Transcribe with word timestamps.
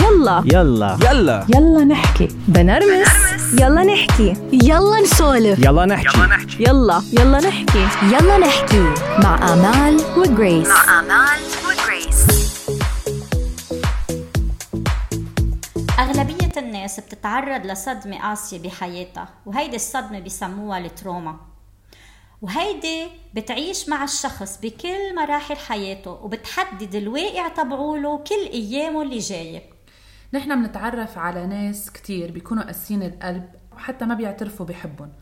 يلا. 0.00 0.42
يلا. 0.46 0.98
يلا. 1.10 1.46
يلا 1.54 1.84
نحكي. 1.84 2.28
بنرمس. 2.48 3.08
يلا 3.60 3.82
نحكي. 3.84 4.34
يلا 4.52 5.00
نسولف. 5.00 5.58
يلا 5.58 5.86
نحكي. 5.86 6.18
يلا 6.60 7.02
يلا. 7.12 7.38
نحكي. 7.40 7.86
يلا 8.02 8.38
نحكي. 8.38 8.82
مع 9.22 9.52
آمال 9.52 10.00
وجريس. 10.16 10.68
آمال 10.98 11.40
وجريس. 11.66 12.26
أغلبية 15.98 16.52
الناس 16.56 17.00
بتتعرض 17.00 17.66
لصدمة 17.66 18.22
قاسية 18.22 18.58
بحياتها 18.58 19.28
وهيدي 19.46 19.76
الصدمة 19.76 20.20
بسموها 20.20 20.78
التروما. 20.78 21.36
وهيدي 22.42 23.06
بتعيش 23.34 23.88
مع 23.88 24.04
الشخص 24.04 24.58
بكل 24.62 25.14
مراحل 25.16 25.56
حياته 25.56 26.10
وبتحدد 26.10 26.94
الواقع 26.94 27.48
تبعوله 27.48 28.16
كل 28.18 28.50
أيامه 28.52 29.02
اللي 29.02 29.18
جاية. 29.18 29.71
نحن 30.34 30.62
بنتعرف 30.62 31.18
على 31.18 31.46
ناس 31.46 31.90
كتير 31.90 32.30
بيكونوا 32.30 32.62
قاسيين 32.62 33.02
القلب 33.02 33.44
وحتى 33.72 34.04
ما 34.04 34.14
بيعترفوا 34.14 34.66
بحبهم. 34.66 35.12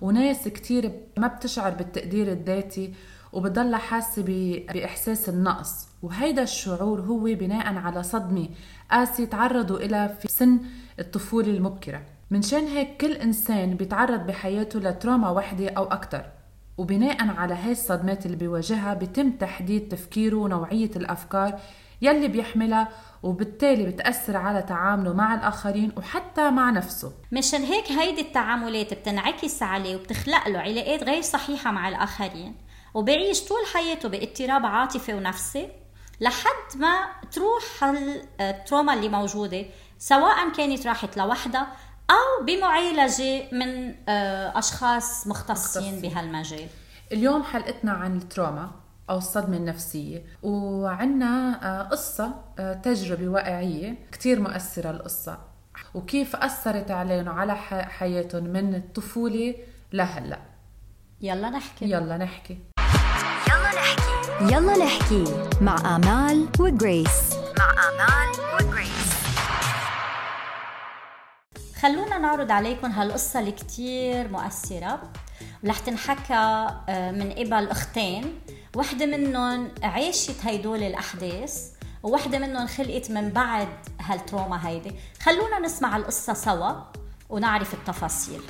وناس 0.00 0.48
كتير 0.48 0.92
ما 1.18 1.26
بتشعر 1.26 1.70
بالتقدير 1.70 2.32
الذاتي 2.32 2.94
وبتضلها 3.32 3.78
حاسة 3.78 4.22
بإحساس 4.22 5.28
النقص. 5.28 5.88
وهيدا 6.02 6.42
الشعور 6.42 7.00
هو 7.00 7.24
بناء 7.24 7.74
على 7.74 8.02
صدمة 8.02 8.48
قاسية 8.90 9.24
تعرضوا 9.24 9.78
إلى 9.78 10.16
في 10.20 10.28
سن 10.28 10.60
الطفولة 10.98 11.50
المبكرة. 11.50 12.02
منشان 12.30 12.64
هيك 12.64 12.96
كل 13.00 13.12
إنسان 13.12 13.74
بيتعرض 13.74 14.26
بحياته 14.26 14.80
لتروما 14.80 15.30
وحدة 15.30 15.68
أو 15.68 15.84
أكتر. 15.84 16.24
وبناء 16.78 17.28
على 17.28 17.54
هاي 17.54 17.72
الصدمات 17.72 18.26
اللي 18.26 18.36
بيواجهها 18.36 18.94
بيتم 18.94 19.30
تحديد 19.30 19.88
تفكيره 19.88 20.36
ونوعية 20.36 20.90
الأفكار 20.96 21.60
يلي 22.02 22.28
بيحملها 22.28 22.88
وبالتالي 23.22 23.86
بتأثر 23.86 24.36
على 24.36 24.62
تعامله 24.62 25.12
مع 25.12 25.34
الآخرين 25.34 25.92
وحتى 25.96 26.50
مع 26.50 26.70
نفسه. 26.70 27.12
مشان 27.32 27.62
هيك 27.62 27.92
هيدي 27.92 28.20
التعاملات 28.20 28.94
بتنعكس 28.94 29.62
عليه 29.62 29.96
وبتخلق 29.96 30.48
له 30.48 30.58
علاقات 30.58 31.02
غير 31.02 31.22
صحيحة 31.22 31.70
مع 31.70 31.88
الآخرين 31.88 32.54
وبيعيش 32.94 33.40
طول 33.44 33.58
حياته 33.74 34.08
باضطراب 34.08 34.66
عاطفي 34.66 35.14
ونفسي 35.14 35.68
لحد 36.20 36.76
ما 36.76 37.06
تروح 37.32 37.62
التروما 38.40 38.94
اللي 38.94 39.08
موجودة 39.08 39.64
سواء 39.98 40.52
كانت 40.52 40.86
راحت 40.86 41.16
لوحدها 41.16 41.66
أو 42.10 42.44
بمعالجة 42.44 43.48
من 43.52 43.94
آه، 44.08 44.58
أشخاص 44.58 45.26
مختصين 45.26 45.82
مختصين. 45.94 46.00
بهالمجال. 46.10 46.66
اليوم 47.12 47.42
حلقتنا 47.42 47.92
عن 47.92 48.16
التروما. 48.16 48.70
أو 49.10 49.18
الصدمة 49.18 49.56
النفسية. 49.56 50.24
وعنا 50.42 51.60
آه، 51.62 51.82
قصة 51.82 52.34
آه، 52.58 52.72
تجربة 52.74 53.28
واقعية 53.28 53.94
كتير 54.12 54.40
مؤثرة 54.40 54.90
القصة. 54.90 55.38
وكيف 55.94 56.36
أثرت 56.36 56.90
عليهم 56.90 57.28
وعلى 57.28 57.54
ح- 57.56 57.88
حياتهم 57.88 58.44
من 58.44 58.74
الطفولة 58.74 59.54
لهلأ. 59.92 60.38
يلا 61.20 61.50
نحكي. 61.50 61.84
يلا 61.90 62.16
نحكي. 62.16 62.58
يلا 63.48 63.70
نحكي. 63.80 64.54
يلا 64.54 64.84
نحكي. 64.84 65.24
مع 65.60 65.96
آمال 65.96 66.48
وجريس. 66.60 67.32
مع 67.58 67.70
آمال 67.88 68.40
وجريس. 68.54 69.18
خلونا 71.82 72.18
نعرض 72.18 72.50
عليكم 72.50 72.90
هالقصة 72.90 73.40
اللي 73.40 73.52
كتير 73.52 74.28
مؤثرة. 74.28 75.00
ورح 75.64 75.78
تنحكى 75.78 76.68
آه، 76.88 77.10
من 77.10 77.32
قبل 77.32 77.68
أختين. 77.68 78.38
وحدة 78.76 79.06
منهم 79.06 79.68
عاشت 79.82 80.36
هيدول 80.44 80.82
الأحداث 80.82 81.70
ووحدة 82.02 82.38
منهم 82.38 82.66
خلقت 82.66 83.10
من 83.10 83.28
بعد 83.28 83.68
هالتروما 84.00 84.68
هيدي. 84.68 84.92
خلونا 85.22 85.58
نسمع 85.58 85.96
القصة 85.96 86.32
سوا 86.32 86.72
ونعرف 87.30 87.74
التفاصيل. 87.74 88.40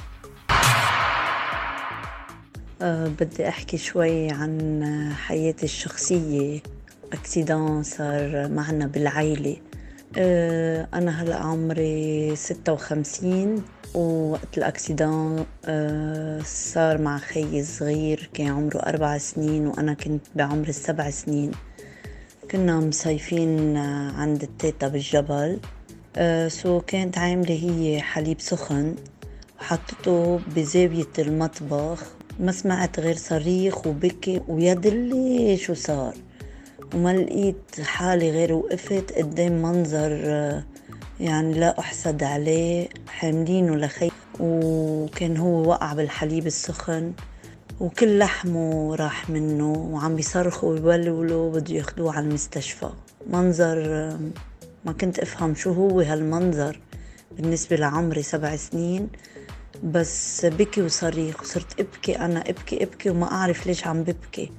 أه 2.83 3.09
بدي 3.09 3.49
أحكي 3.49 3.79
شوي 3.79 4.31
عن 4.31 5.15
حياتي 5.27 5.65
الشخصية. 5.65 6.61
أكسيدان 7.13 7.83
صار 7.83 8.49
معنا 8.49 8.87
بالعيلة. 8.87 9.57
أنا 10.17 11.23
هلأ 11.23 11.37
عمري 11.37 12.37
ستة 12.37 12.73
وخمسين 12.73 13.63
ووقت 13.95 14.59
الأكسيدان 14.59 15.45
أه 15.65 16.41
صار 16.45 16.99
مع 17.01 17.19
خيي 17.19 17.65
صغير 17.65 18.31
كان 18.35 18.47
عمره 18.47 18.79
أربع 18.79 19.19
سنين 19.19 19.67
وأنا 19.67 19.95
كنت 19.95 20.27
بعمر 20.37 20.69
السبع 20.69 21.11
سنين. 21.11 21.51
كنا 22.51 22.81
مصيفين 22.81 23.77
آه، 23.77 24.13
عند 24.13 24.43
التيتا 24.43 24.89
بالجبل. 24.89 25.59
سو 26.49 26.81
كانت 26.81 27.19
عاملة 27.19 27.55
هي 27.55 28.01
حليب 28.01 28.41
سخن 28.41 28.95
وحطته 29.61 30.41
بزاوية 30.57 31.13
المطبخ. 31.19 32.03
ما 32.41 32.53
سمعت 32.53 33.01
غير 33.01 33.17
صريخ 33.17 33.87
وبكي 33.87 34.41
ويا 34.49 34.75
دلي 34.75 35.57
شو 35.57 35.75
صار. 35.75 36.15
وما 36.95 37.13
لقيت 37.17 37.81
حالي 37.81 38.31
غير 38.31 38.53
وقفت 38.53 39.13
قدام 39.13 39.63
منظر 39.63 40.21
آه، 40.25 40.65
يعني 41.21 41.59
لا 41.59 41.79
أحسد 41.79 42.23
عليه 42.23 42.89
حاملينه 43.09 43.77
لخي 43.77 44.11
وكان 44.41 45.37
هو 45.37 45.69
وقع 45.69 45.93
بالحليب 45.93 46.47
السخن 46.47 47.13
وكل 47.81 48.19
لحمه 48.19 48.95
راح 48.95 49.31
منه 49.31 49.73
وعم 49.73 50.17
بيصرخوا 50.17 50.71
ويبلولوا 50.71 51.53
بده 51.53 51.75
ياخدوه 51.75 52.17
على 52.17 52.27
المستشفى. 52.27 52.89
منظر 53.27 53.85
آه، 53.87 54.19
ما 54.85 54.93
كنت 54.93 55.19
أفهم 55.19 55.55
شو 55.55 55.73
هو 55.73 56.01
هالمنظر 56.01 56.81
بالنسبة 57.37 57.77
لعمري 57.77 58.23
سبع 58.23 58.57
سنين. 58.57 59.09
بس 59.85 60.47
بكي 60.47 60.83
وصريخ 60.83 61.43
وصرت 61.43 61.81
أبكي 61.81 62.19
أنا 62.19 62.41
أبكي 62.41 62.83
أبكي 62.83 63.11
وما 63.11 63.33
أعرف 63.33 63.67
ليش 63.67 63.87
عم 63.87 64.03
ببكي. 64.03 64.51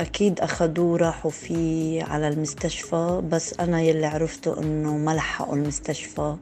واكيد 0.00 0.40
اخذوه 0.40 0.98
راحوا 0.98 1.30
فيه 1.30 2.02
على 2.02 2.28
المستشفى 2.28 3.22
بس 3.32 3.54
أنا 3.60 3.80
يلي 3.80 4.06
عرفته 4.06 4.58
إنه 4.58 4.96
ما 4.96 5.14
لحقوا 5.14 5.54
المستشفى. 5.54 6.36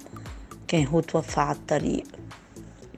كان 0.69 0.87
هو 0.87 1.01
توفى 1.01 1.41
على 1.41 1.57
الطريق. 1.57 2.05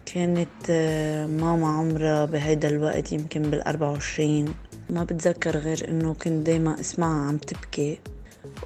كانت 0.06 0.48
آه، 0.70 1.26
ماما 1.26 1.68
عمرها 1.68 2.24
بهيدا 2.24 2.68
الوقت 2.68 3.12
يمكن 3.12 3.42
بالأربعة 3.42 3.92
وعشرين. 3.92 4.54
ما 4.90 5.04
بتذكر 5.04 5.56
غير 5.56 5.88
إنه 5.88 6.14
كنت 6.14 6.46
دايما 6.46 6.80
اسمعها 6.80 7.28
عم 7.28 7.36
تبكي. 7.36 7.98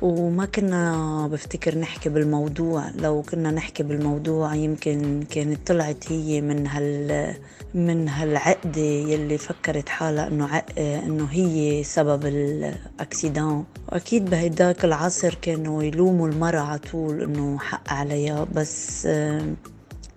وما 0.02 0.44
كنا 0.46 1.28
بفتكر 1.32 1.78
نحكي 1.78 2.08
بالموضوع. 2.08 2.90
لو 2.90 3.22
كنا 3.22 3.50
نحكي 3.50 3.82
بالموضوع 3.82 4.54
يمكن 4.54 5.24
كانت 5.30 5.66
طلعت 5.66 6.12
هي 6.12 6.40
من 6.40 6.66
هال 6.66 7.34
من 7.74 8.08
هالعقدة 8.08 8.80
يلي 8.80 9.38
فكرت 9.38 9.88
حالها 9.88 10.28
إنه 10.28 10.48
عق... 10.48 10.64
إنه 10.78 11.24
هي 11.24 11.84
سبب 11.84 12.26
الأكسيدان. 12.26 13.64
وأكيد 13.92 14.30
بهيداك 14.30 14.84
العصر 14.84 15.34
كانوا 15.42 15.82
يلوموا 15.82 16.28
المرأة 16.28 16.60
على 16.60 16.78
طول 16.92 17.22
إنه 17.22 17.58
حق 17.58 17.92
عليها. 17.92 18.46
بس 18.54 19.08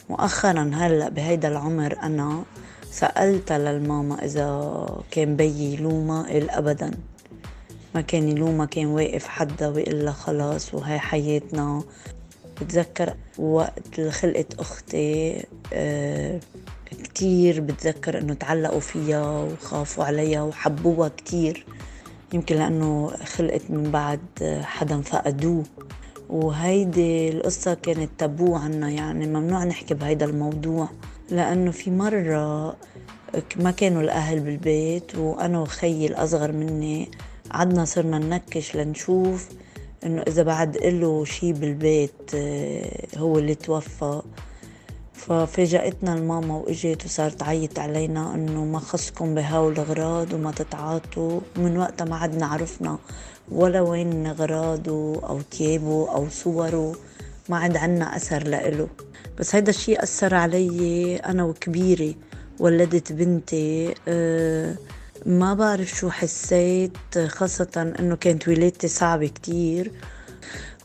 مؤخرا 0.10 0.72
هلأ 0.74 1.10
بهيدا 1.10 1.48
العمر 1.48 1.98
أنا 2.04 2.44
سألتها 2.92 3.58
للماما 3.58 4.26
إذا 4.26 4.88
كان 5.12 5.36
بيي 5.36 5.74
يلومها 5.74 6.24
قال 6.24 6.50
أبدا. 6.50 6.92
ما 7.96 8.02
كان 8.02 8.30
يلومها 8.30 8.66
كان 8.66 8.86
واقف 8.86 9.28
حدا 9.28 9.68
ويقول 9.68 10.06
لها 10.06 10.14
خلاص 10.14 10.74
وهي 10.74 11.00
حياتنا. 11.00 11.84
بتذكر 12.62 13.14
وقت 13.38 14.02
خلقت 14.02 14.60
أختي 14.60 15.44
آه 15.74 16.40
كتير 17.04 17.62
بتذكر 17.62 18.20
إنه 18.20 18.34
تعلقوا 18.34 18.80
فيها 18.80 19.44
وخافوا 19.44 20.04
عليها 20.04 20.42
وحبوها 20.42 21.10
كتير. 21.18 21.66
يمكن 22.34 22.56
لأنه 22.56 23.08
خلقت 23.08 23.62
من 23.72 23.92
بعد 23.92 24.20
حدا 24.62 25.02
فقدوه. 25.02 25.64
وهيدي 26.30 27.30
القصة 27.30 27.74
كانت 27.74 28.10
تابو 28.18 28.56
عنا 28.56 28.90
يعني 28.90 29.28
ممنوع 29.28 29.64
نحكي 29.64 29.94
بهيدا 29.94 30.26
الموضوع. 30.26 30.90
لأنه 31.30 31.72
في 31.72 31.92
مرة 31.92 32.76
ما 33.56 33.72
كانوا 33.72 34.02
الأهل 34.02 34.40
بالبيت 34.40 35.16
وأنا 35.16 35.60
وخيي 35.60 36.08
الأصغر 36.08 36.52
مني 36.52 37.10
قعدنا 37.54 37.86
صرنا 37.86 38.20
ننكش 38.20 38.76
لنشوف 38.76 39.50
إنه 40.06 40.22
إذا 40.22 40.44
بعد 40.44 40.78
له 40.78 41.26
شي 41.26 41.54
بالبيت 41.54 42.32
آه، 42.36 43.08
هو 43.18 43.40
اللي 43.40 43.56
توفى. 43.56 44.22
ففاجأتنا 45.14 46.14
الماما 46.14 46.56
وإجت 46.56 47.06
وصارت 47.06 47.40
تعيط 47.40 47.80
علينا 47.80 48.36
إنه 48.36 48.66
ما 48.66 48.80
خصكم 48.80 49.36
بهول 49.36 49.74
الاغراض 49.74 50.34
وما 50.34 50.52
تتعاطوا. 50.52 51.40
من 51.56 51.78
وقتها 51.78 52.06
ما 52.06 52.16
عدنا 52.16 52.46
عرفنا 52.46 52.98
ولا 53.52 53.82
وين 53.82 54.26
اغراضه 54.28 55.20
أو 55.30 55.42
تيابه 55.42 56.12
أو 56.16 56.30
صوره 56.30 56.96
ما 57.50 57.58
عاد 57.58 57.78
عنا 57.78 58.16
أثر 58.16 58.44
لإله. 58.44 58.88
بس 59.40 59.56
هيدا 59.56 59.70
الشيء 59.70 60.04
أثر 60.04 60.36
علي 60.36 61.16
أنا 61.16 61.44
وكبيري 61.44 62.16
ولدت 62.60 63.12
بنتي 63.12 63.94
أه 64.08 64.76
ما 65.26 65.54
بعرف 65.54 65.88
شو 65.90 66.10
حسيت 66.10 66.98
خاصة 67.28 67.94
إنه 68.00 68.16
كانت 68.16 68.48
ولادتي 68.48 68.88
صعبة 68.88 69.28
كتير. 69.28 69.92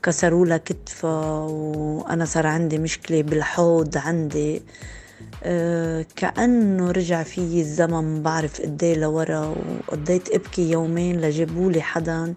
كسروا 0.03 0.47
لها 0.47 0.57
كتفها 0.57 1.41
وأنا 1.41 2.25
صار 2.25 2.47
عندي 2.47 2.79
مشكلة 2.79 3.23
بالحوض 3.23 3.97
عندي. 3.97 4.63
أه 5.43 6.07
كأنه 6.17 6.91
رجع 6.91 7.23
فيي 7.23 7.61
الزمن 7.61 8.23
بعرف 8.23 8.61
قديه 8.61 8.95
لورا 8.95 9.55
وقضيت 9.89 10.29
ابكي 10.35 10.71
يومين 10.71 11.21
لجابوا 11.21 11.73
لي 11.73 11.83
حدا 11.83 12.35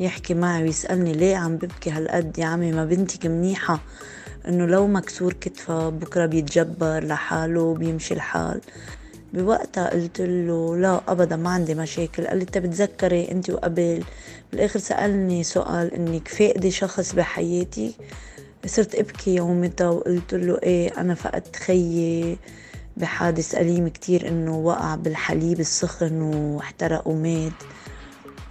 يحكي 0.00 0.34
معي 0.34 0.62
ويسألني 0.62 1.12
ليه 1.12 1.36
عم 1.36 1.56
ببكي 1.56 1.90
هالقد 1.90 2.38
يا 2.38 2.46
عمي 2.46 2.72
ما 2.72 2.84
بنتك 2.84 3.26
منيحة؟ 3.26 3.80
إنه 4.48 4.66
لو 4.66 4.86
مكسور 4.86 5.32
كتفها 5.32 5.88
بكرة 5.88 6.26
بيتجبر 6.26 7.04
لحاله 7.04 7.74
بيمشي 7.74 8.14
الحال. 8.14 8.60
بوقتها 9.32 9.90
قلت 9.90 10.20
له 10.20 10.76
لا 10.76 11.00
ابدا 11.08 11.36
ما 11.36 11.50
عندي 11.50 11.74
مشاكل. 11.74 12.26
قال 12.26 12.38
لي 12.38 12.42
انت 12.42 12.58
بتذكري 12.58 13.30
أنت 13.30 13.50
وقبل. 13.50 14.04
بالآخر 14.52 14.78
سألني 14.78 15.42
سؤال 15.42 15.94
انك 15.94 16.28
فاقدي 16.28 16.70
شخص 16.70 17.14
بحياتي؟ 17.14 17.94
صرت 18.66 18.94
أبكي 18.94 19.34
يومتها 19.34 19.88
وقلت 19.88 20.34
له 20.34 20.58
إيه 20.62 21.00
أنا 21.00 21.14
فقدت 21.14 21.56
خيي. 21.56 22.38
بحادث 22.96 23.54
أليم 23.54 23.88
كتير 23.88 24.28
إنه 24.28 24.58
وقع 24.58 24.94
بالحليب 24.94 25.60
السخن 25.60 26.22
واحترق 26.22 27.08
ومات. 27.08 27.52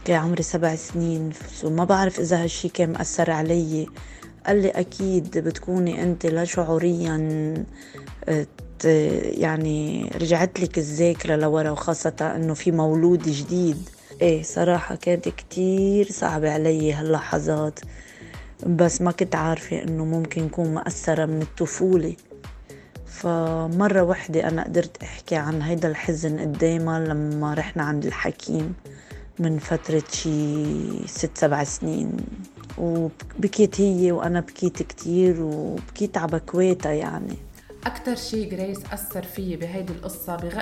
كان 0.06 0.18
عمري 0.18 0.44
سبع 0.44 0.76
سنين 0.76 1.30
وما 1.64 1.84
بعرف 1.84 2.20
إذا 2.20 2.44
هالشي 2.44 2.70
كان 2.70 2.92
مأثر 2.92 3.32
علي. 3.32 3.88
قال 4.48 4.62
لي 4.62 4.70
أكيد 4.70 5.38
بتكوني 5.38 6.04
أنت 6.04 6.26
لا 6.26 6.46
شعوريا 6.46 7.18
يعني 8.86 10.10
رجعت 10.22 10.60
لك 10.60 10.78
الذاكرة 10.78 11.36
لورا 11.36 11.70
وخاصة 11.70 12.34
إنه 12.36 12.54
في 12.54 12.72
مولود 12.72 13.24
جديد. 13.24 13.90
إيه 14.22 14.44
صراحة 14.44 14.96
كانت 14.96 15.30
كتير 15.30 16.08
صعبة 16.12 16.52
علي 16.52 16.94
هاللحظات. 16.94 17.80
بس 18.68 19.02
ما 19.02 19.12
كنت 19.12 19.36
عارفة 19.36 19.84
إنه 19.84 20.06
ممكن 20.06 20.46
يكون 20.46 20.74
مأثرة 20.74 21.26
من 21.26 21.42
الطفولة. 21.42 22.16
فمرة 23.06 24.04
وحدة 24.04 24.48
أنا 24.48 24.64
قدرت 24.64 25.04
أحكي 25.04 25.36
عن 25.36 25.62
هيدا 25.62 25.88
الحزن 25.88 26.40
قدامها 26.40 27.00
لما 27.00 27.54
رحنا 27.54 27.84
عند 27.84 28.06
الحكيم 28.06 28.74
من 29.40 29.60
فترة 29.60 30.04
شي 30.12 31.08
ست 31.08 31.38
سبع 31.38 31.64
سنين. 31.64 32.18
وبكيت 32.78 33.82
هي 33.82 34.12
وأنا 34.12 34.40
بكيت 34.40 34.84
كتير 34.84 35.42
وبكيت 35.42 36.18
على 36.18 36.32
بكواتها 36.32 36.92
يعني. 36.92 37.36
أكتر 37.86 38.16
شيء 38.16 38.52
جريس 38.52 38.80
أثر 38.94 39.24
فيي 39.24 39.56
بهيدي 39.56 39.94
القصة 39.94 40.36
بغ... 40.36 40.62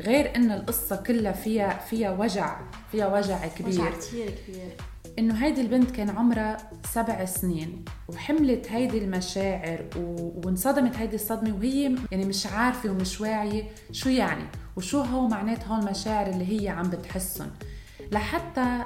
غير 0.00 0.36
إن 0.36 0.50
القصة 0.50 0.96
كلها 0.96 1.32
فيها 1.32 1.78
فيها 1.78 2.10
وجع 2.10 2.60
فيها 2.92 3.18
وجع 3.18 3.46
كبير. 3.46 3.68
وجع 3.80 3.90
كتير 3.90 4.30
كبير. 4.48 4.76
إنه 5.18 5.34
هيدي 5.44 5.60
البنت 5.60 5.90
كان 5.90 6.10
عمرها 6.10 6.56
سبع 6.92 7.24
سنين 7.24 7.84
وحملت 8.08 8.66
هيدي 8.70 8.98
المشاعر 8.98 9.84
و... 9.96 10.32
وانصدمت 10.44 10.96
هيدي 10.96 11.16
الصدمة 11.16 11.54
وهي 11.56 11.96
يعني 12.12 12.24
مش 12.24 12.46
عارفة 12.46 12.90
ومش 12.90 13.20
واعية 13.20 13.62
شو 13.92 14.08
يعني 14.08 14.44
وشو 14.76 15.00
هو 15.00 15.28
معنات 15.28 15.64
هول 15.68 15.78
المشاعر 15.80 16.26
اللي 16.26 16.62
هي 16.62 16.68
عم 16.68 16.90
بتحسن. 16.90 17.50
لحتى 18.12 18.78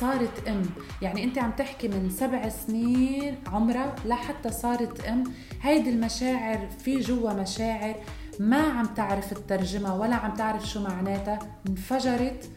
صارت 0.00 0.48
أم. 0.48 0.62
يعني 1.02 1.24
أنت 1.24 1.38
عم 1.38 1.50
تحكي 1.50 1.88
من 1.88 2.10
سبع 2.10 2.48
سنين 2.48 3.36
عمرها 3.46 3.94
لحتى 4.04 4.50
صارت 4.50 5.04
أم. 5.04 5.24
هيدي 5.62 5.90
المشاعر 5.90 6.68
في 6.84 7.00
جوا 7.00 7.32
مشاعر 7.32 7.94
ما 8.40 8.62
عم 8.62 8.86
تعرف 8.86 9.32
الترجمة 9.32 9.96
ولا 9.96 10.16
عم 10.16 10.34
تعرف 10.34 10.66
شو 10.66 10.80
معناتها. 10.80 11.38
انفجرت 11.68 12.50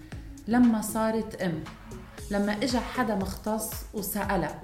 لما 0.48 0.82
صارت 0.82 1.42
أم. 1.42 1.64
لما 2.32 2.54
اجى 2.54 2.80
حدا 2.80 3.16
مختص 3.16 3.72
وسألها. 3.94 4.62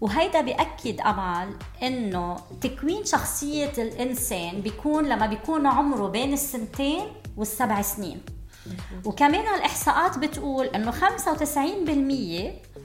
وهيدا 0.00 0.40
بيأكد 0.40 1.00
أمل 1.00 1.48
إنه 1.82 2.36
تكوين 2.60 3.04
شخصية 3.04 3.72
الإنسان 3.78 4.60
بيكون 4.60 5.04
لما 5.04 5.26
بيكون 5.26 5.66
عمره 5.66 6.08
بين 6.08 6.32
السنتين 6.32 7.02
والسبع 7.36 7.82
سنين. 7.82 8.22
وكمان 9.04 9.54
الإحصاءات 9.54 10.18
بتقول 10.18 10.66
إنه 10.66 10.90
95% 10.90 10.96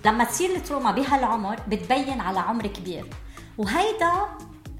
لما 0.05 0.23
تصير 0.23 0.55
التروما 0.55 0.91
بهالعمر 0.91 1.55
بتبين 1.67 2.21
على 2.21 2.39
عمر 2.39 2.67
كبير. 2.67 3.05
وهيدا 3.57 4.11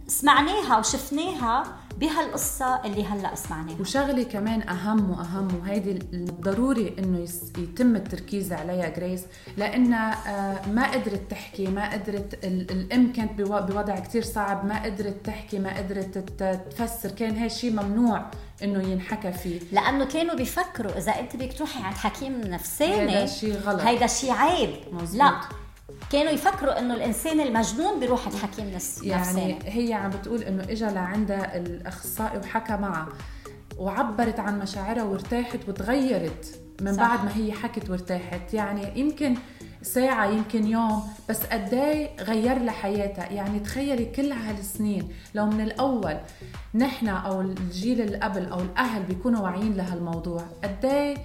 سمعناها 0.08 0.78
وشفناها 0.78 1.64
بهالقصة 1.98 2.86
اللي 2.86 3.06
هلأ 3.06 3.36
سمعناها. 3.36 3.76
وشغلة 3.82 4.24
كمان 4.24 4.70
أهم 4.70 5.12
وأهم 5.12 5.48
وهيدي 5.62 6.00
ضروري 6.42 6.96
إنه 7.00 7.28
يتم 7.58 7.96
التركيز 7.96 8.54
عليها 8.54 8.90
جريس 8.90 9.24
لأنها 9.58 10.14
آه، 10.28 10.70
ما 10.70 10.92
قدرت 10.92 11.22
تحكي 11.32 11.68
ما 11.68 11.94
قدرت 11.94 12.40
الأم 12.44 13.14
كانت 13.14 13.42
بوضع 13.42 14.00
كتير 14.00 14.24
صعب 14.24 14.66
ما 14.66 14.84
قدرت 14.84 15.26
تحكي 15.26 15.60
ما 15.60 15.78
قدرت 15.78 16.18
تفسر 16.72 17.12
كان 17.12 17.38
هالشي 17.38 17.70
ممنوع 17.70 18.26
إنه 18.64 18.88
ينحكى 18.88 19.32
فيه. 19.32 19.60
لأنه 19.72 20.06
كانوا 20.06 20.36
بيفكروا 20.36 20.98
إذا 20.98 21.12
أنت 21.12 21.36
بدك 21.36 21.54
تروحي 21.58 21.84
عند 21.84 21.96
حكيم 21.96 22.42
نفساني 22.42 23.12
هيدا 23.12 23.26
شيء 23.26 23.58
غلط. 23.58 23.82
هيدا 23.82 24.08
شيء 24.08 24.32
عيب. 24.32 24.70
مزبوط. 24.92 25.20
لا 25.20 25.32
كانوا 26.12 26.32
يفكروا 26.32 26.80
إنه 26.80 26.94
الإنسان 26.94 27.40
المجنون 27.40 28.00
بيروح 28.00 28.26
عند 28.28 28.36
حكيم 28.36 28.70
نفساني 28.70 29.08
يعني 29.10 29.58
هي 29.66 29.94
عم 29.94 30.10
بتقول 30.10 30.44
إنه 30.44 30.64
اجى 30.64 30.86
لعندها 30.86 31.58
الأخصائي 31.58 32.38
وحكى 32.38 32.74
معها 32.78 33.10
وعبرت 33.78 34.40
عن 34.40 34.60
مشاعرها 34.60 35.04
وارتاحت 35.04 35.60
وتغيرت 35.70 36.60
من 36.82 36.94
صح. 36.94 37.00
بعد 37.00 37.26
ما 37.26 37.38
هي 37.38 37.52
حكت 37.52 37.90
وارتاحت. 37.90 38.54
يعني 38.54 39.00
يمكن 39.00 39.36
ساعة 39.82 40.26
يمكن 40.26 40.68
يوم 40.68 41.04
بس 41.30 41.46
قد 41.46 41.74
غير 42.20 42.60
لها 42.60 42.72
حياتها. 42.74 43.30
يعني 43.32 43.60
تخيلي 43.60 44.06
كل 44.06 44.32
هالسنين 44.32 45.10
لو 45.36 45.46
من 45.46 45.62
الأول 45.62 46.18
نحن 46.76 47.08
أو 47.08 47.42
الجيل 47.42 48.02
اللي 48.02 48.18
قبل 48.18 48.46
أو 48.46 48.60
الأهل 48.60 49.04
بيكونوا 49.04 49.42
واعيين 49.42 49.74
لهالموضوع 49.74 50.44
قد 50.64 51.18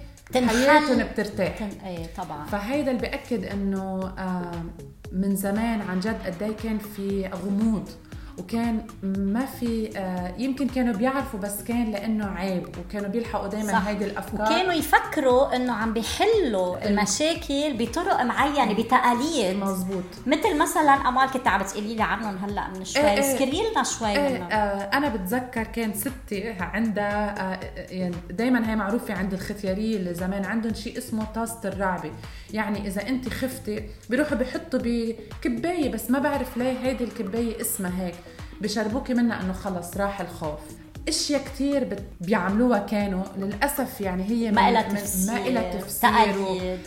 حياتهم 0.47 1.03
بترتاح. 1.03 1.57
تن... 1.57 1.69
إيه 1.85 2.05
طبعا. 2.17 2.45
فهيدا 2.45 2.91
اللي 2.91 3.01
بأكد 3.01 3.43
إنه 3.43 4.13
آه، 4.17 4.63
من 5.11 5.35
زمان 5.35 5.81
عن 5.81 5.99
جد 5.99 6.17
قد 6.25 6.37
كان 6.63 6.77
في 6.77 7.27
غموض. 7.27 7.89
وكان 8.37 8.81
ما 9.03 9.45
في 9.45 9.89
آه، 9.97 10.33
يمكن 10.37 10.67
كانوا 10.67 10.93
بيعرفوا 10.93 11.39
بس 11.39 11.63
كان 11.63 11.91
لأنه 11.91 12.25
عيب 12.25 12.67
وكانوا 12.79 13.09
بيلحقوا 13.09 13.47
دائما 13.47 13.89
هيدي 13.89 14.05
الأفكار. 14.05 14.41
وكانوا 14.41 14.73
يفكروا 14.73 15.55
إنه 15.55 15.73
عم 15.73 15.93
بيحلوا 15.93 16.87
المشاكل 16.87 17.73
بطرق 17.77 18.21
معينة 18.21 18.73
بتقاليد. 18.73 19.55
مزبوط 19.57 20.03
مثل 20.25 20.57
مثلا 20.57 20.91
أمال 20.93 21.31
كنت 21.31 21.47
عم 21.47 21.61
تقولي 21.61 21.95
لي 21.95 22.03
عنهم 22.03 22.37
هلأ 22.37 22.67
من 22.67 22.85
شوي 22.85 23.03
إيه 23.03 23.19
اذكري 23.19 23.61
لنا 23.71 23.83
شوي 23.83 24.09
إيه 24.09 24.29
منهم. 24.37 24.51
آه 24.51 24.89
أنا 24.93 25.09
بتذكر 25.09 25.63
كان 25.63 25.93
ستي 25.93 26.49
عندها 26.59 27.53
آه 27.53 27.59
يعني 27.89 28.15
دائما 28.29 28.71
هي 28.71 28.75
معروفة 28.75 29.13
عند 29.13 29.33
الختياريه 29.33 29.97
اللي 29.97 30.13
زمان 30.13 30.45
عندهم 30.45 30.73
شيء 30.73 30.97
اسمه 30.97 31.25
طاسه 31.35 31.59
الرعبه 31.65 32.11
يعني 32.53 32.87
إذا 32.87 33.07
أنت 33.07 33.29
خفتي 33.29 33.83
بيروحوا 34.09 34.37
بيحطوا 34.37 34.79
بكباية 34.83 35.91
بس 35.91 36.11
ما 36.11 36.19
بعرف 36.19 36.57
ليه 36.57 36.79
هيدي 36.83 37.03
الكباية 37.03 37.61
اسمها 37.61 38.05
هيك. 38.05 38.15
بشربوكي 38.61 39.13
منها 39.13 39.41
إنه 39.41 39.53
خلص 39.53 39.97
راح 39.97 40.21
الخوف. 40.21 40.59
إشياء 41.07 41.43
كثير 41.43 41.99
بيعملوها 42.21 42.79
كانوا. 42.79 43.23
للأسف 43.37 44.01
يعني 44.01 44.23
هي 44.23 44.51
ما 44.51 44.71
لها 44.71 44.81
تفسير 44.81 45.33
ما 45.33 45.49
لها 45.49 45.79
تفسير 45.79 46.77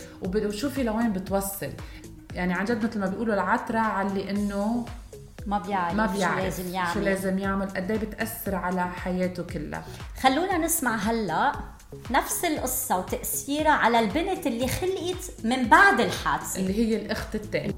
وشوفي 0.47 0.83
لوين 0.83 1.13
بتوصل. 1.13 1.69
يعني 2.33 2.53
عن 2.53 2.65
جد 2.65 2.85
مثل 2.85 2.99
ما 2.99 3.07
بيقولوا 3.07 3.33
العترة 3.33 3.79
على 3.79 4.29
إنه 4.29 4.85
ما 5.45 5.59
بيعرف 5.59 5.95
ما 5.95 6.05
بيعرف 6.05 6.37
شو 6.37 6.43
لازم 6.43 6.73
يعمل. 6.73 6.93
شو 6.93 6.99
لازم 6.99 7.39
يعمل 7.39 7.69
قد 7.69 7.91
إيه 7.91 7.97
بتأثر 7.97 8.55
على 8.55 8.87
حياته 8.87 9.43
كلها. 9.43 9.85
خلونا 10.21 10.57
نسمع 10.57 10.95
هلا 10.95 11.51
نفس 12.11 12.45
القصة 12.45 12.97
وتأثيرها 12.97 13.71
على 13.71 13.99
البنت 13.99 14.47
اللي 14.47 14.67
خلقت 14.67 15.31
من 15.43 15.67
بعد 15.67 15.99
الحادثة. 15.99 16.59
اللي 16.59 16.73
هي 16.79 16.95
الأخت 16.95 17.35
الثانية 17.35 17.73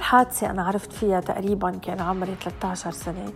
الحادثة 0.00 0.50
أنا 0.50 0.62
عرفت 0.62 0.92
فيها 0.92 1.20
تقريبا 1.20 1.70
كان 1.70 2.00
عمري 2.00 2.34
13 2.44 2.90
سنة. 2.90 3.32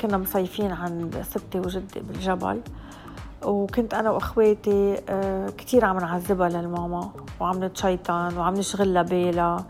كنا 0.00 0.18
مصيفين 0.18 0.72
عند 0.72 1.22
ستي 1.22 1.58
وجدي 1.58 2.00
بالجبل. 2.00 2.60
وكنت 3.44 3.94
أنا 3.94 4.10
وأخواتي 4.10 5.00
آه، 5.08 5.48
كتير 5.48 5.84
عم 5.84 5.98
نعذبها 5.98 6.48
للماما 6.48 7.10
وعم 7.40 7.64
نتشيطن 7.64 8.36
وعم 8.36 8.54
نشغل 8.54 9.04
بالها 9.04 9.64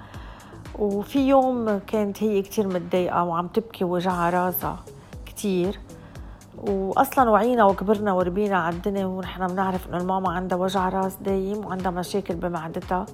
وفي 0.79 1.29
يوم 1.29 1.79
كانت 1.79 2.23
هي 2.23 2.43
كتير 2.43 2.69
متضايقة 2.69 3.25
وعم 3.25 3.47
تبكي 3.47 3.85
وجعها 3.85 4.31
راسها 4.31 4.77
كتير. 5.27 5.81
واصلا 6.59 7.31
وعينا 7.31 7.65
وكبرنا 7.65 8.13
وربينا 8.13 8.57
على 8.57 8.77
الدنيا 8.77 9.07
ونحن 9.07 9.47
بنعرف 9.47 9.89
إنه 9.89 9.97
الماما 9.97 10.31
عندها 10.31 10.59
وجع 10.59 10.89
راس 10.89 11.17
دايم 11.17 11.65
وعندها 11.67 11.91
مشاكل 11.91 12.35
بمعدتها. 12.35 13.07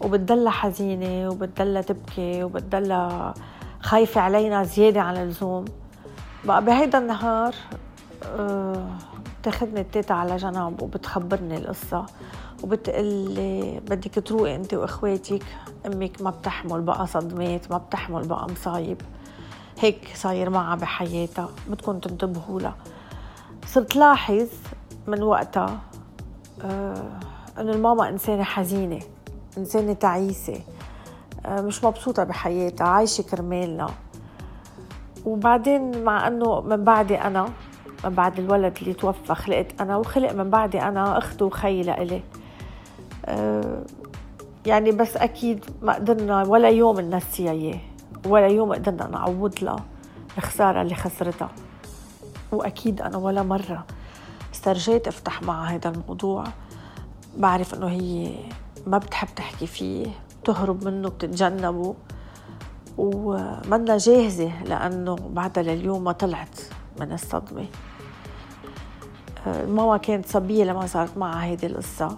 وبتضلها 0.00 0.50
حزينة 0.50 1.28
وبتضلها 1.28 1.82
تبكي 1.82 2.44
وبتضلها 2.44 3.34
خايفة 3.80 4.20
علينا 4.20 4.64
زيادة 4.64 5.00
عن 5.00 5.16
اللزوم. 5.16 5.64
بقى 6.44 6.64
بهيدا 6.64 6.98
النهار 6.98 7.54
آه، 8.24 8.86
بتاخذني 9.40 9.80
التيتا 9.80 10.12
على 10.12 10.36
جنب 10.36 10.82
وبتخبرني 10.82 11.56
القصة. 11.56 12.06
وبتقلي 12.62 13.80
بدك 13.80 14.14
تروقي 14.26 14.56
انت 14.56 14.74
واخواتك؟ 14.74 15.42
أمك 15.86 16.22
ما 16.22 16.30
بتحمل 16.30 16.80
بقى 16.80 17.06
صدمات 17.06 17.70
ما 17.70 17.78
بتحمل 17.78 18.28
بقى 18.28 18.46
مصايب. 18.50 19.00
هيك 19.80 20.08
صاير 20.14 20.50
معها 20.50 20.76
بحياتها 20.76 21.48
بدكم 21.68 21.98
تنتبهوا 21.98 22.60
لها. 22.60 22.76
صرت 23.66 23.96
لاحظ 23.96 24.48
من 25.06 25.22
وقتها 25.22 25.80
آه 26.62 27.18
إنه 27.58 27.72
الماما 27.72 28.08
إنسانة 28.08 28.42
حزينة. 28.42 29.00
إنسانة 29.58 29.92
تعيسة. 29.92 30.60
آه 31.46 31.60
مش 31.60 31.84
مبسوطة 31.84 32.24
بحياتها 32.24 32.86
عايشة 32.86 33.22
كرمالنا. 33.22 33.86
وبعدين 35.24 36.04
مع 36.04 36.26
إنه 36.26 36.60
من 36.60 36.84
بعدي 36.84 37.18
أنا 37.20 37.48
من 38.04 38.10
بعد 38.10 38.38
الولد 38.38 38.78
اللي 38.82 38.94
توفى 38.94 39.34
خلقت 39.34 39.80
أنا 39.80 39.96
وخلق 39.96 40.32
من 40.32 40.50
بعدي 40.50 40.82
أنا 40.82 41.18
أخت 41.18 41.42
وخي 41.42 41.82
لإلي. 41.82 42.22
أه 43.26 43.84
يعني 44.66 44.90
بس 44.90 45.16
أكيد 45.16 45.64
ما 45.82 45.94
قدرنا 45.94 46.42
ولا 46.42 46.68
يوم 46.68 47.00
ننسيها 47.00 47.52
إياه 47.52 47.80
ولا 48.26 48.46
يوم 48.46 48.72
قدرنا 48.72 49.06
نعوض 49.06 49.54
لها 49.62 49.84
الخساره 50.38 50.82
اللي 50.82 50.94
خسرتها. 50.94 51.48
وأكيد 52.52 53.02
أنا 53.02 53.16
ولا 53.16 53.42
مرة 53.42 53.84
استرجيت 54.54 55.08
أفتح 55.08 55.42
معها 55.42 55.74
هذا 55.74 55.90
الموضوع. 55.90 56.44
بعرف 57.36 57.74
إنه 57.74 57.86
هي 57.86 58.34
ما 58.86 58.98
بتحب 58.98 59.28
تحكي 59.36 59.66
فيه 59.66 60.06
بتهرب 60.42 60.84
منه 60.84 61.08
بتتجنبه. 61.08 61.94
ومنا 62.98 63.98
جاهزة 63.98 64.64
لأنه 64.64 65.16
بعدها 65.16 65.62
لليوم 65.62 66.04
ما 66.04 66.12
طلعت 66.12 66.60
من 67.00 67.12
الصدمة. 67.12 67.66
ماما 69.46 69.96
كانت 69.96 70.26
صبية 70.26 70.64
لما 70.64 70.86
صارت 70.86 71.18
معها 71.18 71.44
هيدي 71.44 71.66
القصة. 71.66 72.16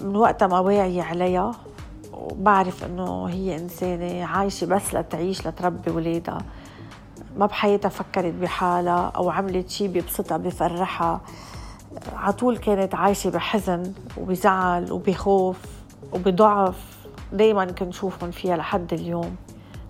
من 0.00 0.16
وقتها 0.16 0.48
ما 0.48 0.58
واعية 0.58 1.02
عليها 1.02 1.52
وبعرف 2.12 2.84
إنه 2.84 3.24
هي 3.24 3.56
إنسانة 3.56 4.24
عايشة 4.24 4.64
بس 4.66 4.94
لتعيش 4.94 5.46
لتربي 5.46 5.90
ولادها. 5.90 6.38
ما 7.36 7.46
بحياتها 7.46 7.88
فكرت 7.88 8.34
بحالها 8.34 9.12
أو 9.16 9.30
عملت 9.30 9.70
شيء 9.70 9.88
بيبسطها 9.88 10.36
بفرحها. 10.36 11.20
عطول 12.16 12.58
كانت 12.58 12.94
عايشة 12.94 13.30
بحزن 13.30 13.92
وبزعل 14.18 14.92
وبخوف 14.92 15.58
وبضعف. 16.12 16.98
دايما 17.32 17.64
كنت 17.64 17.94
شوفهم 17.94 18.30
فيها 18.30 18.56
لحد 18.56 18.92
اليوم. 18.92 19.36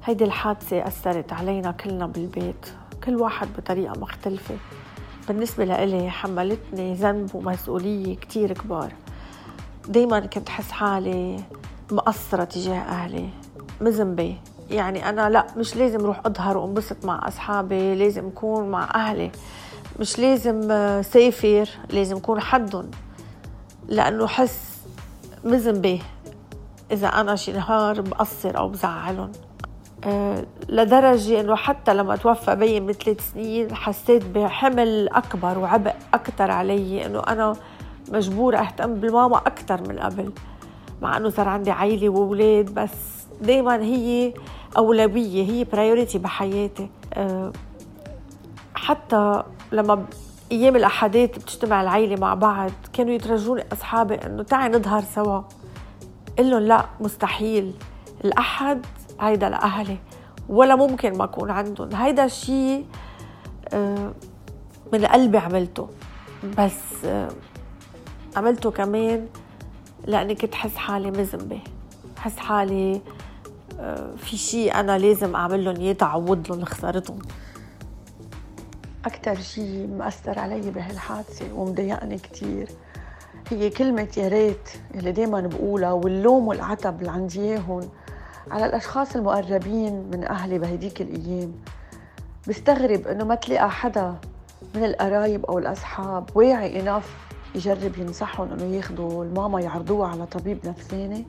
هيدي 0.05 0.25
الحادثة 0.25 0.87
أثرت 0.87 1.33
علينا 1.33 1.71
كلنا 1.71 2.07
بالبيت 2.07 2.67
كل 3.05 3.17
واحد 3.17 3.49
بطريقة 3.59 4.01
مختلفة. 4.01 4.55
بالنسبة 5.29 5.65
لإلي 5.65 6.11
حملتني 6.11 6.95
ذنب 6.95 7.35
ومسؤولية 7.35 8.17
كتير 8.17 8.53
كبار. 8.53 8.93
دايما 9.89 10.21
كنت 10.21 10.49
حس 10.49 10.71
حالي 10.71 11.41
مقصرة 11.93 12.45
تجاه 12.45 12.81
أهلي 12.81 13.29
مذنبة. 13.81 14.37
يعني 14.71 15.09
أنا 15.09 15.31
لا 15.31 15.47
مش 15.57 15.77
لازم 15.77 16.01
روح 16.01 16.21
أظهر 16.27 16.57
وانبسط 16.57 17.05
مع 17.05 17.29
أصحابي 17.29 17.95
لازم 17.95 18.27
أكون 18.27 18.69
مع 18.69 18.91
أهلي. 18.95 19.31
مش 20.01 20.19
لازم 20.19 20.63
سافر 21.03 21.69
لازم 21.91 22.17
أكون 22.17 22.41
حدهم 22.41 22.91
لأنه 23.89 24.27
حس 24.27 24.79
مذنبة 25.45 26.01
إذا 26.91 27.09
أنا 27.09 27.37
شي 27.37 27.53
نهار 27.53 28.01
بقصر 28.01 28.59
أو 28.59 28.69
بزعلهم. 28.69 29.33
أه 30.05 30.45
لدرجة 30.69 31.41
إنه 31.41 31.57
حتى 31.57 31.95
لما 31.95 32.17
توفى 32.17 32.57
بيي 32.57 32.81
من 32.81 32.93
ثلاث 32.93 33.33
سنين 33.33 33.75
حسيت 33.75 34.25
بحمل 34.27 35.09
أكبر 35.09 35.59
وعبء 35.59 35.95
أكثر 36.15 36.51
علي 36.51 37.07
إنه 37.07 37.21
أنا 37.21 37.57
مجبورة 38.13 38.57
أهتم 38.57 38.95
بالماما 38.95 39.37
أكثر 39.37 39.89
من 39.89 39.99
قبل 39.99 40.33
مع 41.03 41.17
إنه 41.17 41.29
صار 41.29 41.49
عندي 41.49 41.71
عائلة 41.71 42.09
وأولاد 42.09 42.75
بس 42.75 42.91
دايما 43.41 43.83
هي 43.83 44.35
أولوية 44.77 45.51
هي 45.51 45.65
برايورتي 45.65 46.19
بحياتي. 46.19 46.91
أه 47.15 47.53
حتى 48.75 49.43
لما 49.73 50.07
أيام 50.53 50.77
الاحداث 50.77 51.31
بتجتمع 51.31 51.83
العيلة 51.83 52.17
مع 52.17 52.35
بعض 52.35 52.71
كانوا 52.93 53.13
يترجوني 53.13 53.65
أصحابي 53.73 54.15
إنه 54.15 54.43
تعي 54.43 54.69
نظهر 54.69 55.05
سوا. 55.15 55.43
قل 56.39 56.51
لهم 56.51 56.63
لا 56.63 56.87
مستحيل. 57.01 57.75
الأحد 58.25 58.87
هيدا 59.21 59.49
لاهلي 59.49 59.99
ولا 60.49 60.77
ممكن 60.77 61.19
ما 61.19 61.25
اكون 61.25 61.51
عندهم. 61.51 61.95
هيدا 61.95 62.25
الشيء 62.25 62.87
من 64.93 65.07
قلبي 65.13 65.39
عملته. 65.39 65.89
بس 66.59 67.07
عملته 68.37 68.71
كمان 68.71 69.27
لأني 70.07 70.35
كنت 70.35 70.55
حس 70.55 70.77
حالي 70.77 71.11
مذنبة. 71.11 71.61
حس 72.19 72.37
حالي 72.37 73.01
في 74.17 74.37
شيء 74.37 74.75
أنا 74.75 74.99
لازم 74.99 75.37
اعمل 75.37 75.65
لهم 75.65 75.77
اياه 75.77 75.93
تعوض 75.93 76.51
لهم 76.51 76.65
خسارتهم 76.65 77.19
أكثر 79.09 79.35
شيء 79.41 79.89
مأثر 79.99 80.39
علي 80.39 80.71
بهالحادثة 80.71 81.55
ومضايقني 81.55 82.19
كثير 82.19 82.69
هي 83.51 83.71
كلمة 83.71 84.09
يا 84.17 84.29
ريت 84.29 84.69
اللي 84.95 85.13
دايما 85.13 85.41
بقولها 85.41 85.93
واللوم 85.93 86.49
والعتب 86.49 87.01
اللي 87.01 87.11
عندي 87.11 87.41
اياهم 87.41 87.89
على 88.51 88.67
الأشخاص 88.67 89.17
المقربين 89.17 90.11
من 90.13 90.25
أهلي 90.25 90.59
بهديك 90.59 91.01
الأيام. 91.03 91.53
بستغرب 92.49 93.07
إنه 93.07 93.25
ما 93.25 93.35
تلاقى 93.35 93.71
حدا 93.71 94.15
من 94.75 94.85
القرايب 94.85 95.47
أو 95.47 95.59
الأصحاب 95.59 96.31
واعي 96.35 96.81
إناف 96.81 97.17
يجرب 97.55 97.99
ينصحهم 97.99 98.53
إنه 98.53 98.77
ياخذوا 98.77 99.25
الماما 99.25 99.61
يعرضوها 99.61 100.09
على 100.09 100.27
طبيب 100.27 100.59
نفساني. 100.65 101.25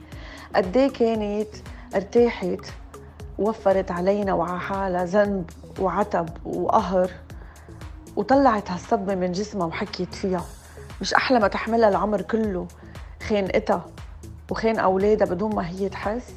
قد 0.56 0.78
كانت 0.78 1.56
ارتاحت 1.96 2.66
وفرت 3.40 3.92
علينا 3.92 4.34
وعلى 4.34 4.60
حالها 4.60 5.06
ذنب 5.06 5.50
وعتب 5.80 6.30
وقهر. 6.46 7.12
وطلعت 8.20 8.72
هالصدمة 8.72 9.16
من 9.16 9.32
جسمها 9.32 9.68
وحكيت 9.68 10.14
فيها. 10.14 10.46
مش 11.02 11.14
أحلى 11.14 11.40
ما 11.40 11.48
تحملها 11.48 11.90
العمر 11.90 12.22
كله. 12.22 12.68
خانقتها 13.28 13.86
وخان 14.52 14.80
أولادها 14.80 15.28
بدون 15.28 15.56
ما 15.56 15.70
هي 15.70 15.90
تحس. 15.90 16.34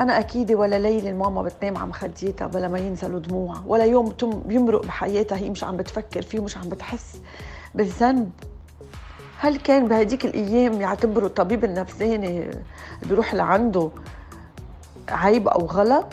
أنا 0.00 0.18
أكيد 0.18 0.52
ولا 0.52 0.78
ليلة 0.78 1.10
الماما 1.10 1.42
بتنام 1.42 1.76
على 1.76 1.86
مخديتها 1.86 2.46
بلا 2.46 2.68
ما 2.68 2.78
ينزلوا 2.78 3.20
دموعها. 3.20 3.62
ولا 3.66 3.84
يوم 3.84 4.14
بيمرق 4.22 4.86
بحياتها 4.86 5.38
هي 5.38 5.50
مش 5.50 5.64
عم 5.64 5.76
بتفكر 5.76 6.22
فيه 6.22 6.40
ومش 6.40 6.56
عم 6.56 6.68
بتحس 6.68 7.20
بالذنب. 7.74 8.30
هل 9.38 9.56
كان 9.56 9.88
بهديك 9.88 10.24
الأيام 10.24 10.80
يعتبروا 10.80 11.28
الطبيب 11.28 11.64
النفساني 11.64 12.50
بيروح 13.02 13.34
لعنده 13.34 13.90
عيب 15.08 15.48
أو 15.48 15.66
غلط؟ 15.66 16.12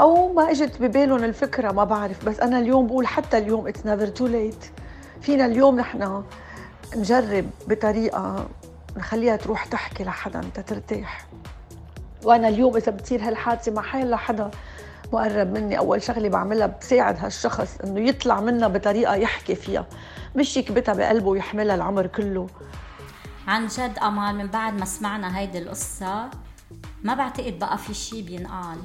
أو 0.00 0.32
ما 0.32 0.50
إجت 0.50 0.82
ببالهم 0.82 1.24
الفكرة 1.24 1.72
ما 1.72 1.84
بعرف 1.84 2.24
بس 2.24 2.40
أنا 2.40 2.58
اليوم 2.58 2.86
بقول 2.86 3.06
حتى 3.06 3.38
اليوم 3.38 3.66
it's 3.66 3.86
never 3.86 4.06
too 4.06 4.26
late 4.26 4.64
فينا 5.20 5.46
اليوم 5.46 5.76
نحن 5.76 6.24
نجرب 6.96 7.50
بطريقة 7.68 8.48
نخليها 8.96 9.36
تروح 9.36 9.64
تحكي 9.64 10.04
لحدا 10.04 10.40
تترتاح 10.54 11.26
وأنا 12.24 12.48
اليوم 12.48 12.76
إذا 12.76 12.92
بتصير 12.92 13.28
هالحادثة 13.28 13.72
مع 13.72 13.82
حيلا 13.82 14.16
حدا 14.16 14.50
مقرب 15.12 15.52
مني. 15.52 15.78
أول 15.78 16.02
شغلة 16.02 16.28
بعملها 16.28 16.66
بساعد 16.66 17.16
هالشخص 17.18 17.78
إنه 17.84 18.00
يطلع 18.00 18.40
منها 18.40 18.68
بطريقة 18.68 19.14
يحكي 19.14 19.54
فيها. 19.54 19.86
مش 20.36 20.56
يكبتها 20.56 20.94
بقلبه 20.94 21.28
ويحملها 21.28 21.74
العمر 21.74 22.06
كله. 22.06 22.46
عن 23.48 23.66
جد 23.66 23.98
أمال 24.02 24.34
من 24.34 24.46
بعد 24.46 24.78
ما 24.78 24.84
سمعنا 24.84 25.38
هيدي 25.38 25.58
القصة 25.58 26.30
ما 27.02 27.14
بعتقد 27.14 27.58
بقى 27.58 27.78
في 27.78 27.94
شيء 27.94 28.22
بينقال. 28.22 28.78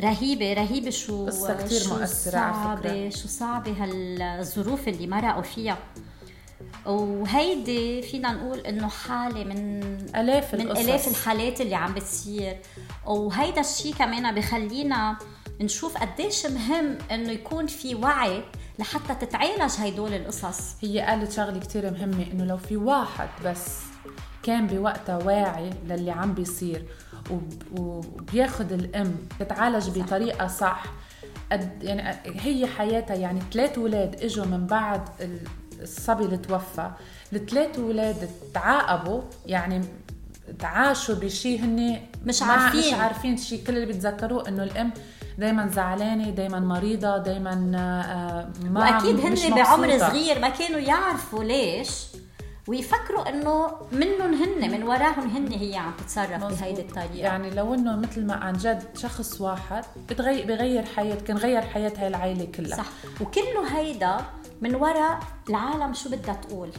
رهيبة 0.00 0.52
رهيبة 0.52 0.90
شو 0.90 1.26
قصة 1.26 1.54
كتير 1.64 1.80
شو 1.80 1.94
مؤثرة 1.94 2.38
على 2.38 2.76
فكرة. 2.78 3.08
شو 3.10 3.28
صعبة 3.28 3.84
هالظروف 3.84 4.88
اللي 4.88 5.06
مرقوا 5.06 5.42
فيها 5.42 5.78
وهيدي 6.86 8.02
فينا 8.02 8.32
نقول 8.32 8.58
إنه 8.58 8.88
حالة 8.88 9.44
من 9.44 9.82
آلاف 10.16 10.54
من 10.54 10.60
القصص. 10.60 10.80
الاف 10.80 11.08
الحالات 11.08 11.60
اللي 11.60 11.74
عم 11.74 11.94
بتصير 11.94 12.58
وهيدا 13.06 13.60
الشيء 13.60 13.94
كمان 13.94 14.34
بخلينا 14.34 15.16
نشوف 15.60 15.96
قديش 15.96 16.46
مهم 16.46 16.98
إنه 17.10 17.32
يكون 17.32 17.66
في 17.66 17.94
وعي 17.94 18.42
لحتى 18.78 19.26
تتعالج 19.26 19.72
هيدول 19.78 20.14
القصص 20.14 20.74
هي 20.80 21.00
قالت 21.00 21.32
شغلة 21.32 21.58
كتير 21.58 21.90
مهمة 21.90 22.26
إنه 22.32 22.44
لو 22.44 22.56
في 22.56 22.76
واحد 22.76 23.28
بس 23.44 23.78
كان 24.42 24.66
بوقتها 24.66 25.16
واعي 25.24 25.70
للي 25.86 26.10
عم 26.10 26.34
بيصير 26.34 26.84
وبياخد 27.76 28.72
الأم 28.72 29.14
تتعالج 29.40 29.98
بطريقة 29.98 30.46
صح. 30.46 30.82
قد 31.52 31.82
يعني 31.82 32.16
هي 32.40 32.66
حياتها 32.66 33.14
يعني 33.16 33.40
ثلاث 33.52 33.78
ولاد 33.78 34.22
إجوا 34.22 34.44
من 34.46 34.66
بعد 34.66 35.02
ال- 35.20 35.38
الصبي 35.82 36.24
اللي 36.24 36.36
توفى. 36.36 36.90
الثلاث 37.32 37.78
ولاد 37.78 38.30
تعاقبوا 38.54 39.20
يعني 39.46 39.84
تعاشوا 40.58 41.14
بشيء 41.14 41.60
هن 41.64 42.00
مش 42.24 42.42
عارفين. 42.42 42.80
مش 42.80 42.92
عارفين 43.00 43.36
شيء 43.36 43.64
كل 43.66 43.74
اللي 43.74 43.86
بيتذكروه 43.86 44.48
إنه 44.48 44.62
الأم 44.62 44.90
دائما 45.38 45.68
زعلانة 45.68 46.30
دائما 46.30 46.60
مريضة 46.60 47.18
دائما 47.18 47.54
ما 47.54 48.80
وأكيد 48.80 49.20
هن 49.20 49.54
بعمر. 49.54 49.98
صغير 49.98 50.38
ما 50.38 50.48
كانوا 50.48 50.80
يعرفوا 50.80 51.44
ليش. 51.44 51.90
ويفكروا 52.70 53.28
إنه 53.28 53.70
منهم 53.92 54.34
هن 54.34 54.70
من 54.70 54.82
وراهم 54.82 55.30
هن 55.30 55.52
هي 55.52 55.76
عم 55.76 55.92
تتصرف 55.98 56.44
بهيدي 56.44 56.80
الطريقة. 56.80 57.16
يعني 57.16 57.50
لو 57.50 57.74
إنه 57.74 57.96
مثل 57.96 58.26
ما 58.26 58.34
عن 58.34 58.52
جد 58.52 58.82
شخص 58.96 59.40
واحد 59.40 59.84
بتغير 60.08 60.46
بغير 60.46 60.84
حياة 60.84 61.14
كان 61.14 61.36
غير 61.36 61.62
حياة 61.62 61.92
هاي 61.98 62.06
العائله 62.06 62.44
كلها. 62.44 62.76
صح. 62.76 62.86
وكله 63.20 63.78
هيدا 63.78 64.16
من 64.60 64.74
وراء 64.74 65.20
العالم 65.48 65.94
شو 65.94 66.10
بدها 66.10 66.34
تقول. 66.34 66.70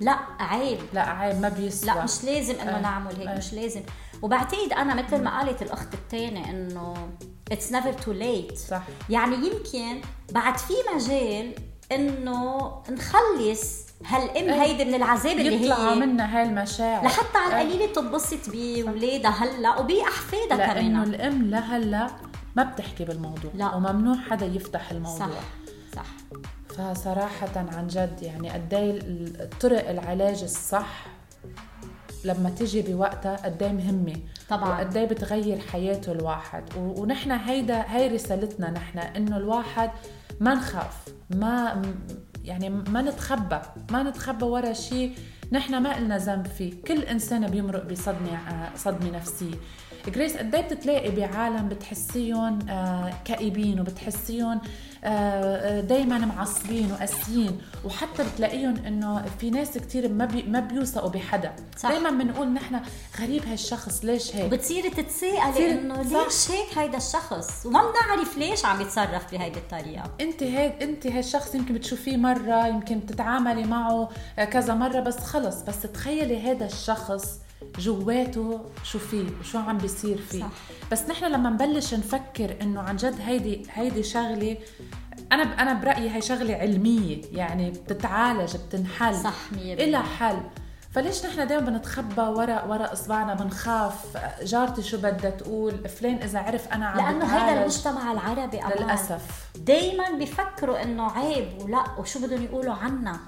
لا 0.00 0.18
عيب. 0.38 0.78
لا 0.92 1.10
عيب 1.10 1.40
ما 1.40 1.48
بيسوى. 1.48 1.86
لا 1.86 2.04
مش 2.04 2.24
لازم 2.24 2.54
إنه 2.54 2.76
أي. 2.76 2.82
نعمل 2.82 3.16
هيك 3.16 3.28
أي. 3.28 3.38
مش 3.38 3.52
لازم. 3.52 3.82
وبعتقد 4.22 4.72
أنا 4.72 4.94
مثل 4.94 5.22
ما 5.22 5.38
قالت 5.38 5.62
الأخت 5.62 5.94
الثانية 5.94 6.50
إنه 6.50 7.08
it's 7.52 7.72
never 7.72 7.92
too 7.92 8.12
late 8.12 8.58
صح. 8.58 8.82
يعني 9.10 9.36
يمكن 9.36 10.00
بعد 10.32 10.58
في 10.58 10.74
مجال 10.94 11.54
إنه 11.92 12.72
نخلص 12.90 13.89
هالام 14.06 14.36
أي. 14.50 14.60
هيدي 14.60 14.84
من 14.84 14.94
العذاب 14.94 15.38
اللي 15.38 15.54
يطلعوا 15.64 15.90
هي 15.94 15.98
منا 16.00 16.36
هاي 16.38 16.42
المشاعر 16.42 17.04
لحتى 17.04 17.38
على 17.38 17.56
أي. 17.56 17.62
القليلة 17.62 17.92
تنبسط 17.92 18.50
باولادها 18.50 19.30
هلأ 19.30 19.78
وبأحفادها 19.78 20.56
لأنه 20.74 21.04
كمان 21.04 21.14
الإم 21.14 21.42
لهلا 21.50 22.06
ما 22.56 22.62
بتحكي 22.62 23.04
بالموضوع 23.04 23.50
لا. 23.54 23.74
وممنوع 23.74 24.16
حدا 24.30 24.46
يفتح 24.46 24.90
الموضوع 24.90 25.26
صح 25.26 25.96
صح 25.96 26.06
فصراحة 26.76 27.48
عن 27.56 27.86
جد 27.86 28.18
يعني 28.22 28.50
قد 28.50 28.74
إيه 28.74 28.98
الطرق 29.44 29.88
العلاج 29.90 30.42
الصح 30.42 31.06
لما 32.24 32.50
تيجي 32.50 32.82
بوقتها 32.82 33.36
قد 33.36 33.62
إيه 33.62 33.72
مهمة 33.72 34.16
طبعاً. 34.50 34.68
وقد 34.68 34.96
إيه 34.96 35.04
بتغير 35.06 35.58
حياته 35.58 36.12
الواحد 36.12 36.64
ونحن 36.76 37.30
هيدا 37.32 37.84
هي 37.88 38.08
رسالتنا 38.08 38.70
نحن 38.70 38.98
إنه 38.98 39.36
الواحد 39.36 39.90
ما 40.40 40.54
نخاف 40.54 40.96
ما 41.30 41.82
يعني 42.44 42.70
ما 42.70 43.02
نتخبى 43.02 43.58
ما 43.90 44.02
نتخبى 44.02 44.44
ورا 44.44 44.72
شيء 44.72 45.14
نحن 45.52 45.76
ما 45.82 45.98
إلنا 45.98 46.18
ذنب 46.18 46.46
فيه. 46.46 46.72
كل 46.88 47.02
انسان 47.02 47.46
بيمرق 47.46 47.84
بصدمة 47.84 48.34
آه، 48.48 48.70
صدمة 48.76 49.10
نفسية. 49.10 49.54
جريس 50.08 50.36
قد 50.36 50.54
إيه 50.54 50.62
بتتلاقي 50.62 51.10
بعالم 51.10 51.68
بتحسيهم 51.68 52.58
آه، 52.68 53.12
كئيبين 53.24 53.80
وبتحسيهم 53.80 54.60
دائما 55.80 56.18
معصبين 56.18 56.92
وقاسيين. 56.92 57.58
وحتى 57.84 58.24
بتلاقيهم 58.24 58.76
إنه 58.86 59.24
في 59.40 59.50
ناس 59.50 59.78
كتير 59.78 60.08
ما 60.08 60.24
بي 60.24 60.42
ما 60.42 60.60
بيوثقوا 60.60 61.08
بحدا. 61.10 61.52
دائما 61.82 62.10
بنقول 62.10 62.48
نحن 62.48 62.80
غريب 63.20 63.44
هالشخص 63.46 64.04
ليش 64.04 64.36
هيك؟ 64.36 64.52
وبتصيري 64.52 64.90
تتساءلي 64.90 65.50
بتصير- 65.50 65.70
إنه. 65.72 66.02
ليش 66.02 66.50
هيك 66.50 66.78
هيدا 66.78 66.96
الشخص؟ 66.96 67.66
وما 67.66 67.80
بنعرف 67.90 68.38
ليش 68.38 68.64
عم 68.64 68.80
يتصرف 68.80 69.32
بهيدي 69.32 69.58
الطريقة. 69.58 70.10
أنت 70.20 70.42
هيك 70.42 70.82
أنت 70.82 71.06
هالشخص 71.06 71.54
يمكن 71.54 71.74
بتشوفيه 71.74 72.16
مرة 72.16 72.66
يمكن 72.66 73.06
تتعاملي 73.06 73.64
معه 73.64 74.08
آه، 74.38 74.44
كذا 74.44 74.74
مرة 74.74 75.00
بس 75.00 75.18
خلص. 75.18 75.62
بس 75.62 75.82
تخيلي 75.82 76.50
هذا 76.50 76.66
الشخص 76.66 77.38
جواته 77.78 78.60
شو 78.84 78.98
فيه 78.98 79.24
وشو 79.40 79.58
عم 79.58 79.78
بيصير 79.78 80.18
فيه 80.18 80.40
صح. 80.40 80.50
بس 80.92 81.02
نحن 81.02 81.24
لما 81.24 81.50
نبلش 81.50 81.94
نفكر 81.94 82.56
إنه 82.62 82.80
عن 82.80 82.96
جد 82.96 83.20
هيدي 83.20 83.62
هيدي 83.72 84.02
شغلة 84.02 84.56
أنا 85.32 85.42
أنا 85.42 85.72
برأيي 85.74 86.10
هي 86.10 86.20
شغلة 86.20 86.54
علمية 86.54 87.20
يعني 87.32 87.70
بتتعالج 87.70 88.56
بتنحل 88.56 89.14
صح، 89.16 89.34
مية 89.52 89.74
بالمية. 89.74 89.84
إلها 89.84 90.02
حل 90.02 90.40
فليش 90.94 91.26
نحن 91.26 91.46
دائما 91.46 91.70
بنتخبى 91.70 92.22
ورا 92.22 92.64
ورا 92.64 92.92
إصبعنا؟ 92.92 93.34
بنخاف. 93.34 93.94
جارتي 94.42 94.82
شو 94.82 94.96
بدها 94.96 95.30
تقول؟ 95.30 95.88
فلان 95.88 96.14
إذا 96.14 96.38
عرف 96.38 96.68
أنا 96.68 96.86
عم 96.86 96.98
لأنه 96.98 97.26
بتعالج. 97.26 97.58
المجتمع 97.58 98.12
العربي 98.12 98.62
أمان. 98.62 98.72
للأسف. 98.80 99.48
دايما 99.56 100.10
بيفكروا 100.18 100.82
إنه 100.82 101.10
عيب 101.10 101.62
ولا 101.62 101.84
وشو 101.98 102.20
بدهم 102.20 102.44
يقولوا 102.44 102.74
عنا. 102.74 103.20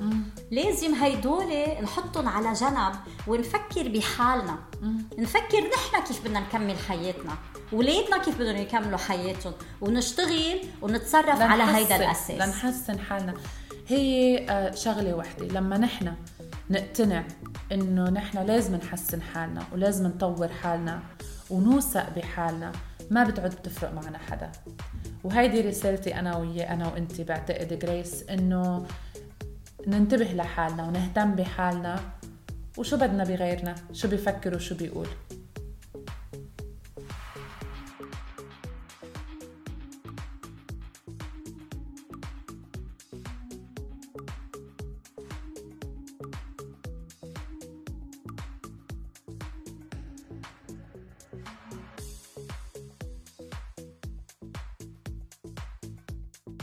لازم 0.50 0.94
هيدول 0.94 1.52
نحطهم 1.82 2.28
على 2.28 2.52
جنب 2.52 2.94
ونفكر 3.26 3.88
بحالنا. 3.88 4.58
نفكر 5.18 5.60
نحن 5.60 6.06
كيف 6.08 6.24
بدنا 6.24 6.40
نكمل 6.40 6.78
حياتنا. 6.88 7.32
ولادنا 7.72 8.18
كيف 8.18 8.38
بدهم 8.38 8.56
يكملوا 8.56 8.98
حياتهم. 8.98 9.52
ونشتغل 9.80 10.60
ونتصرف 10.82 11.42
على 11.42 11.62
هيدا 11.62 11.96
الأساس. 11.96 12.30
لنحسن 12.30 12.98
حالنا. 12.98 13.34
هي 13.88 14.38
آه، 14.50 14.74
شغلة 14.74 15.14
وحدة. 15.14 15.46
لما 15.46 15.78
نحن 15.78 16.14
نقتنع 16.72 17.24
إنه 17.72 18.10
نحن 18.10 18.38
لازم 18.38 18.76
نحسن 18.76 19.22
حالنا 19.22 19.62
ولازم 19.72 20.06
نطور 20.06 20.48
حالنا 20.48 21.02
ونوثق 21.50 22.16
بحالنا 22.16 22.72
ما 23.10 23.24
بتعد 23.24 23.50
بتفرق 23.50 23.92
معنا 23.92 24.18
حدا. 24.18 24.52
وهيدي 25.24 25.60
رسالتي 25.60 26.14
أنا 26.14 26.36
ويا 26.36 26.72
أنا 26.72 26.88
وانت 26.88 27.20
بعتقد 27.20 27.78
جريس 27.78 28.22
إنه 28.22 28.86
ننتبه 29.86 30.24
لحالنا 30.24 30.82
ونهتم 30.84 31.34
بحالنا 31.34 32.00
وشو 32.78 32.96
بدنا 32.96 33.24
بغيرنا 33.24 33.74
شو 33.92 34.08
بيفكر 34.08 34.54
وشو 34.54 34.74
بيقول 34.74 35.08